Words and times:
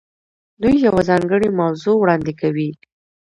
دوی 0.61 0.75
یوه 0.87 1.01
ځانګړې 1.09 1.49
موضوع 1.59 1.95
وړاندې 1.97 2.33
کوي. 2.41 2.69